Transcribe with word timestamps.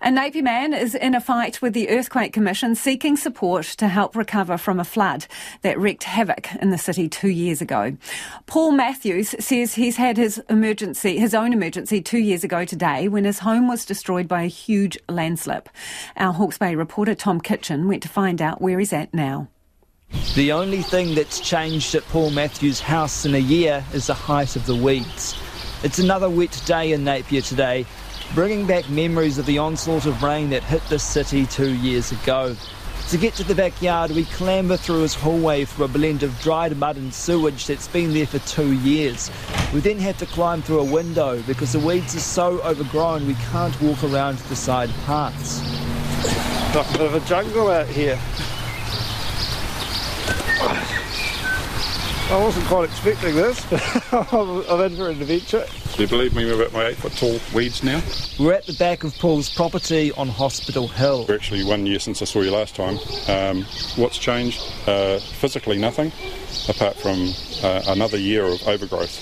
A 0.00 0.10
Napier 0.10 0.42
man 0.42 0.74
is 0.74 0.94
in 0.94 1.14
a 1.14 1.20
fight 1.20 1.60
with 1.62 1.72
the 1.72 1.88
Earthquake 1.88 2.32
Commission 2.32 2.74
seeking 2.74 3.16
support 3.16 3.64
to 3.78 3.88
help 3.88 4.16
recover 4.16 4.58
from 4.58 4.80
a 4.80 4.84
flood 4.84 5.26
that 5.62 5.78
wreaked 5.78 6.04
havoc 6.04 6.54
in 6.56 6.70
the 6.70 6.78
city 6.78 7.08
two 7.08 7.28
years 7.28 7.60
ago. 7.60 7.96
Paul 8.46 8.72
Matthews 8.72 9.34
says 9.38 9.74
he's 9.74 9.96
had 9.96 10.16
his 10.16 10.38
emergency, 10.48 11.18
his 11.18 11.34
own 11.34 11.52
emergency 11.52 12.00
two 12.00 12.18
years 12.18 12.44
ago 12.44 12.64
today 12.64 13.08
when 13.08 13.24
his 13.24 13.40
home 13.40 13.68
was 13.68 13.84
destroyed 13.84 14.28
by 14.28 14.42
a 14.42 14.48
huge 14.48 14.98
landslip. 15.08 15.68
Our 16.16 16.32
Hawke's 16.32 16.58
Bay 16.58 16.74
reporter 16.74 17.14
Tom 17.14 17.40
Kitchen 17.40 17.88
went 17.88 18.02
to 18.02 18.08
find 18.08 18.40
out 18.40 18.60
where 18.60 18.78
he's 18.78 18.92
at 18.92 19.12
now. 19.14 19.48
The 20.34 20.52
only 20.52 20.82
thing 20.82 21.14
that's 21.14 21.40
changed 21.40 21.94
at 21.94 22.02
Paul 22.04 22.30
Matthews' 22.30 22.80
house 22.80 23.26
in 23.26 23.34
a 23.34 23.38
year 23.38 23.84
is 23.92 24.06
the 24.06 24.14
height 24.14 24.56
of 24.56 24.64
the 24.66 24.74
weeds. 24.74 25.38
It's 25.82 25.98
another 25.98 26.30
wet 26.30 26.60
day 26.66 26.92
in 26.92 27.04
Napier 27.04 27.40
today, 27.40 27.86
bringing 28.34 28.66
back 28.66 28.88
memories 28.90 29.38
of 29.38 29.46
the 29.46 29.58
onslaught 29.58 30.06
of 30.06 30.22
rain 30.22 30.50
that 30.50 30.62
hit 30.62 30.82
the 30.88 30.98
city 30.98 31.46
two 31.46 31.74
years 31.74 32.12
ago. 32.12 32.54
To 33.08 33.16
get 33.16 33.32
to 33.34 33.44
the 33.44 33.54
backyard, 33.54 34.10
we 34.10 34.26
clamber 34.26 34.76
through 34.76 35.00
his 35.00 35.14
hallway 35.14 35.64
through 35.64 35.86
a 35.86 35.88
blend 35.88 36.22
of 36.22 36.38
dried 36.40 36.76
mud 36.76 36.98
and 36.98 37.12
sewage 37.12 37.66
that's 37.66 37.88
been 37.88 38.12
there 38.12 38.26
for 38.26 38.38
two 38.40 38.74
years. 38.74 39.30
We 39.72 39.80
then 39.80 39.98
have 40.00 40.18
to 40.18 40.26
climb 40.26 40.60
through 40.60 40.80
a 40.80 40.84
window 40.84 41.42
because 41.42 41.72
the 41.72 41.78
weeds 41.78 42.14
are 42.14 42.20
so 42.20 42.60
overgrown 42.60 43.26
we 43.26 43.34
can't 43.50 43.80
walk 43.80 44.04
around 44.04 44.36
the 44.38 44.56
side 44.56 44.90
paths. 45.06 45.62
Like 46.76 46.88
a 46.94 46.98
bit 46.98 47.00
of 47.00 47.14
a 47.14 47.20
jungle 47.20 47.70
out 47.70 47.86
here. 47.86 48.18
I 52.30 52.38
wasn't 52.38 52.66
quite 52.66 52.90
expecting 52.90 53.34
this. 53.34 53.64
I'm 54.12 54.80
in 54.82 54.96
for 54.96 55.08
an 55.08 55.22
adventure. 55.22 55.64
Do 55.98 56.04
you 56.04 56.10
believe 56.10 56.32
me 56.32 56.44
we're 56.44 56.62
about 56.62 56.72
my 56.72 56.86
eight 56.86 56.96
foot 56.96 57.10
tall 57.16 57.40
weeds 57.52 57.82
now? 57.82 58.00
We're 58.38 58.52
at 58.52 58.66
the 58.66 58.72
back 58.74 59.02
of 59.02 59.18
Paul's 59.18 59.52
property 59.52 60.12
on 60.12 60.28
Hospital 60.28 60.86
Hill. 60.86 61.26
We're 61.28 61.34
actually 61.34 61.64
one 61.64 61.86
year 61.86 61.98
since 61.98 62.22
I 62.22 62.24
saw 62.24 62.42
you 62.42 62.52
last 62.52 62.76
time. 62.76 63.00
Um, 63.26 63.64
what's 63.96 64.16
changed? 64.16 64.62
Uh, 64.86 65.18
physically, 65.18 65.76
nothing, 65.76 66.12
apart 66.68 66.94
from 66.94 67.32
uh, 67.64 67.82
another 67.88 68.16
year 68.16 68.44
of 68.44 68.62
overgrowth. 68.68 69.18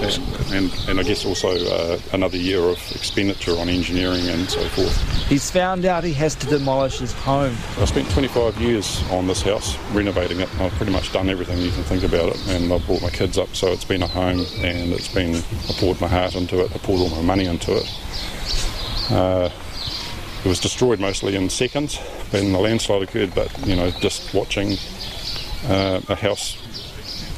And, 0.00 0.52
and, 0.52 0.88
and 0.88 1.00
I 1.00 1.02
guess 1.02 1.24
also 1.24 1.48
uh, 1.48 1.98
another 2.12 2.36
year 2.36 2.60
of 2.60 2.78
expenditure 2.92 3.56
on 3.58 3.68
engineering 3.68 4.28
and 4.28 4.48
so 4.48 4.62
forth. 4.68 5.28
He's 5.28 5.50
found 5.50 5.84
out 5.84 6.04
he 6.04 6.12
has 6.14 6.34
to 6.36 6.46
demolish 6.46 6.98
his 6.98 7.12
home. 7.12 7.56
I 7.78 7.84
spent 7.86 8.10
25 8.10 8.60
years 8.60 9.02
on 9.10 9.26
this 9.26 9.42
house 9.42 9.76
renovating 9.92 10.40
it. 10.40 10.60
I've 10.60 10.72
pretty 10.72 10.92
much 10.92 11.12
done 11.12 11.28
everything 11.28 11.58
you 11.58 11.70
can 11.70 11.82
think 11.84 12.04
about 12.04 12.28
it, 12.28 12.48
and 12.48 12.72
I've 12.72 12.84
brought 12.86 13.02
my 13.02 13.10
kids 13.10 13.38
up, 13.38 13.54
so 13.54 13.68
it's 13.68 13.84
been 13.84 14.02
a 14.02 14.06
home, 14.06 14.44
and 14.58 14.92
it's 14.92 15.12
been 15.12 15.36
I 15.36 15.72
poured 15.78 16.00
my 16.00 16.08
heart 16.08 16.34
into 16.34 16.60
it. 16.64 16.70
I 16.74 16.78
poured 16.78 17.00
all 17.00 17.10
my 17.10 17.22
money 17.22 17.46
into 17.46 17.76
it. 17.76 18.00
Uh, 19.10 19.50
it 20.44 20.48
was 20.48 20.60
destroyed 20.60 21.00
mostly 21.00 21.34
in 21.34 21.50
seconds 21.50 21.96
when 22.30 22.52
the 22.52 22.58
landslide 22.58 23.02
occurred, 23.02 23.34
but 23.34 23.66
you 23.66 23.74
know, 23.74 23.90
just 23.90 24.32
watching 24.32 24.76
uh, 25.64 26.00
a 26.08 26.14
house 26.14 26.56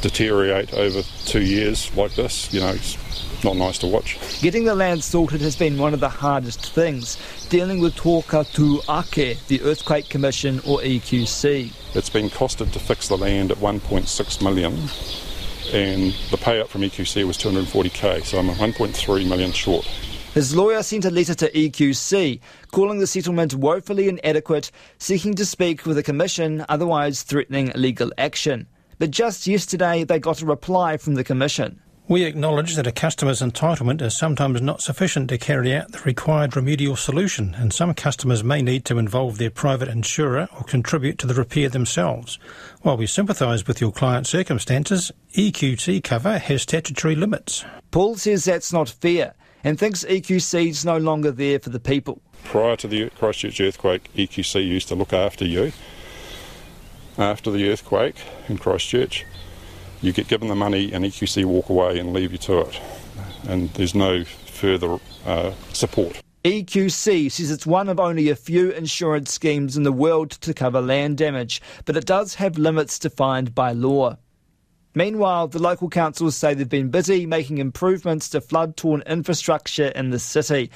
deteriorate 0.00 0.74
over 0.74 1.02
two 1.24 1.42
years 1.42 1.94
like 1.96 2.14
this, 2.14 2.52
you 2.52 2.60
know, 2.60 2.70
it's 2.70 3.44
not 3.44 3.56
nice 3.56 3.78
to 3.78 3.86
watch. 3.86 4.18
Getting 4.40 4.64
the 4.64 4.74
land 4.74 5.02
sorted 5.02 5.40
has 5.40 5.56
been 5.56 5.78
one 5.78 5.94
of 5.94 6.00
the 6.00 6.08
hardest 6.08 6.72
things, 6.72 7.18
dealing 7.48 7.80
with 7.80 7.94
Toka 7.96 8.44
Tu 8.52 8.80
Ake, 8.88 9.38
the 9.48 9.60
Earthquake 9.62 10.08
Commission 10.08 10.60
or 10.66 10.80
EQC. 10.80 11.72
It's 11.94 12.10
been 12.10 12.28
costed 12.30 12.72
to 12.72 12.78
fix 12.78 13.08
the 13.08 13.16
land 13.16 13.50
at 13.50 13.58
1.6 13.58 14.42
million 14.42 14.74
and 15.72 16.12
the 16.30 16.36
payout 16.36 16.68
from 16.68 16.82
EQC 16.82 17.24
was 17.26 17.38
240k, 17.38 18.24
so 18.24 18.38
I'm 18.38 18.48
1.3 18.48 19.28
million 19.28 19.52
short. 19.52 19.84
His 20.34 20.54
lawyer 20.54 20.82
sent 20.82 21.04
a 21.04 21.10
letter 21.10 21.34
to 21.34 21.50
EQC 21.50 22.40
calling 22.72 22.98
the 22.98 23.06
settlement 23.06 23.54
woefully 23.54 24.08
inadequate, 24.08 24.70
seeking 24.98 25.34
to 25.34 25.44
speak 25.44 25.86
with 25.86 25.96
the 25.96 26.02
Commission, 26.02 26.64
otherwise 26.68 27.22
threatening 27.22 27.72
legal 27.74 28.12
action. 28.16 28.66
But 29.00 29.12
just 29.12 29.46
yesterday, 29.46 30.04
they 30.04 30.18
got 30.18 30.42
a 30.42 30.46
reply 30.46 30.98
from 30.98 31.14
the 31.14 31.24
Commission. 31.24 31.80
We 32.06 32.24
acknowledge 32.24 32.74
that 32.74 32.86
a 32.86 32.92
customer's 32.92 33.40
entitlement 33.40 34.02
is 34.02 34.14
sometimes 34.14 34.60
not 34.60 34.82
sufficient 34.82 35.30
to 35.30 35.38
carry 35.38 35.74
out 35.74 35.92
the 35.92 36.00
required 36.00 36.54
remedial 36.54 36.96
solution, 36.96 37.54
and 37.54 37.72
some 37.72 37.94
customers 37.94 38.44
may 38.44 38.60
need 38.60 38.84
to 38.84 38.98
involve 38.98 39.38
their 39.38 39.48
private 39.48 39.88
insurer 39.88 40.48
or 40.54 40.64
contribute 40.64 41.16
to 41.16 41.26
the 41.26 41.32
repair 41.32 41.70
themselves. 41.70 42.38
While 42.82 42.98
we 42.98 43.06
sympathise 43.06 43.66
with 43.66 43.80
your 43.80 43.90
client's 43.90 44.28
circumstances, 44.28 45.10
EQC 45.32 46.04
cover 46.04 46.36
has 46.36 46.60
statutory 46.60 47.16
limits. 47.16 47.64
Paul 47.92 48.16
says 48.16 48.44
that's 48.44 48.70
not 48.70 48.90
fair 48.90 49.32
and 49.64 49.78
thinks 49.78 50.04
EQC 50.04 50.68
is 50.68 50.84
no 50.84 50.98
longer 50.98 51.30
there 51.30 51.58
for 51.58 51.70
the 51.70 51.80
people. 51.80 52.20
Prior 52.44 52.76
to 52.76 52.86
the 52.86 53.08
Christchurch 53.08 53.62
earthquake, 53.62 54.10
EQC 54.14 54.66
used 54.66 54.88
to 54.88 54.94
look 54.94 55.14
after 55.14 55.46
you 55.46 55.72
after 57.18 57.50
the 57.50 57.68
earthquake 57.70 58.16
in 58.48 58.58
Christchurch, 58.58 59.26
you 60.02 60.12
get 60.12 60.28
given 60.28 60.48
the 60.48 60.54
money 60.54 60.92
and 60.92 61.04
EQC 61.04 61.44
walk 61.44 61.68
away 61.68 61.98
and 61.98 62.12
leave 62.12 62.32
you 62.32 62.38
to 62.38 62.60
it. 62.60 62.80
And 63.48 63.70
there's 63.70 63.94
no 63.94 64.24
further 64.24 64.98
uh, 65.26 65.52
support. 65.72 66.20
EQC 66.44 67.30
says 67.30 67.50
it's 67.50 67.66
one 67.66 67.88
of 67.90 68.00
only 68.00 68.30
a 68.30 68.36
few 68.36 68.70
insurance 68.70 69.30
schemes 69.30 69.76
in 69.76 69.82
the 69.82 69.92
world 69.92 70.30
to 70.30 70.54
cover 70.54 70.80
land 70.80 71.18
damage, 71.18 71.60
but 71.84 71.96
it 71.96 72.06
does 72.06 72.36
have 72.36 72.56
limits 72.56 72.98
defined 72.98 73.54
by 73.54 73.72
law. 73.72 74.16
Meanwhile, 74.94 75.48
the 75.48 75.60
local 75.60 75.88
councils 75.88 76.36
say 76.36 76.54
they've 76.54 76.68
been 76.68 76.88
busy 76.88 77.26
making 77.26 77.58
improvements 77.58 78.28
to 78.30 78.40
flood 78.40 78.76
torn 78.76 79.02
infrastructure 79.06 79.88
in 79.88 80.10
the 80.10 80.18
city. 80.18 80.70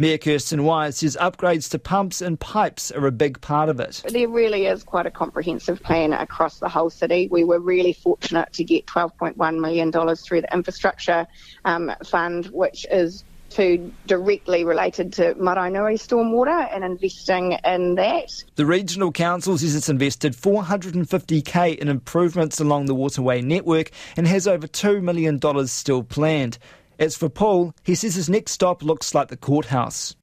Mayor 0.00 0.16
Kirsten 0.16 0.62
Wise 0.62 0.98
says 0.98 1.16
upgrades 1.20 1.68
to 1.70 1.78
pumps 1.78 2.20
and 2.22 2.38
pipes 2.38 2.92
are 2.92 3.08
a 3.08 3.12
big 3.12 3.40
part 3.40 3.68
of 3.68 3.80
it. 3.80 4.04
There 4.08 4.28
really 4.28 4.66
is 4.66 4.84
quite 4.84 5.06
a 5.06 5.10
comprehensive 5.10 5.82
plan 5.82 6.12
across 6.12 6.60
the 6.60 6.68
whole 6.68 6.88
city. 6.88 7.26
We 7.32 7.42
were 7.42 7.58
really 7.58 7.92
fortunate 7.92 8.52
to 8.52 8.62
get 8.62 8.86
$12.1 8.86 9.60
million 9.60 9.90
through 9.90 10.42
the 10.42 10.54
infrastructure 10.54 11.26
um, 11.64 11.92
fund, 12.04 12.46
which 12.46 12.86
is 12.92 13.24
to 13.50 13.92
directly 14.06 14.64
related 14.64 15.12
to 15.14 15.34
Maraenui 15.34 15.94
stormwater 15.94 16.68
and 16.72 16.84
investing 16.84 17.58
in 17.64 17.96
that. 17.96 18.44
The 18.54 18.66
regional 18.66 19.10
council 19.10 19.58
says 19.58 19.74
it's 19.74 19.88
invested 19.88 20.34
450k 20.34 21.76
in 21.78 21.88
improvements 21.88 22.60
along 22.60 22.86
the 22.86 22.94
waterway 22.94 23.40
network 23.40 23.90
and 24.16 24.28
has 24.28 24.46
over 24.46 24.68
$2 24.68 25.02
million 25.02 25.40
still 25.66 26.04
planned. 26.04 26.58
As 26.98 27.16
for 27.16 27.28
Paul, 27.28 27.74
he 27.84 27.94
says 27.94 28.16
his 28.16 28.28
next 28.28 28.50
stop 28.52 28.82
looks 28.82 29.14
like 29.14 29.28
the 29.28 29.36
courthouse. 29.36 30.16